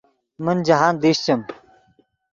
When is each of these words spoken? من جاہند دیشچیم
من 0.43 0.57
جاہند 0.67 0.97
دیشچیم 1.03 1.41